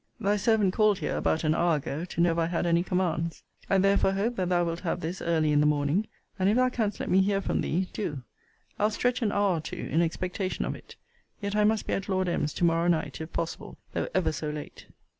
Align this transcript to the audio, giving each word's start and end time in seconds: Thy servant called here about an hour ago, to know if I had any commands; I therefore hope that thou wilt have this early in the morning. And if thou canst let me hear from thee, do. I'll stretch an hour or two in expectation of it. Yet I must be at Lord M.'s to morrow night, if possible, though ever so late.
Thy 0.19 0.35
servant 0.35 0.73
called 0.73 0.97
here 0.97 1.15
about 1.15 1.43
an 1.43 1.53
hour 1.53 1.75
ago, 1.75 2.05
to 2.05 2.21
know 2.21 2.31
if 2.31 2.37
I 2.39 2.47
had 2.47 2.65
any 2.65 2.81
commands; 2.81 3.43
I 3.69 3.77
therefore 3.77 4.13
hope 4.13 4.35
that 4.37 4.49
thou 4.49 4.63
wilt 4.65 4.79
have 4.79 4.99
this 4.99 5.21
early 5.21 5.51
in 5.51 5.59
the 5.59 5.67
morning. 5.67 6.07
And 6.39 6.49
if 6.49 6.55
thou 6.55 6.69
canst 6.69 6.99
let 6.99 7.07
me 7.07 7.21
hear 7.21 7.39
from 7.39 7.61
thee, 7.61 7.87
do. 7.93 8.23
I'll 8.79 8.89
stretch 8.89 9.21
an 9.21 9.31
hour 9.31 9.57
or 9.57 9.61
two 9.61 9.87
in 9.91 10.01
expectation 10.01 10.65
of 10.65 10.73
it. 10.73 10.95
Yet 11.39 11.55
I 11.55 11.65
must 11.65 11.85
be 11.85 11.93
at 11.93 12.09
Lord 12.09 12.27
M.'s 12.27 12.53
to 12.55 12.63
morrow 12.63 12.87
night, 12.87 13.21
if 13.21 13.31
possible, 13.31 13.77
though 13.93 14.07
ever 14.15 14.31
so 14.31 14.49
late. 14.49 14.87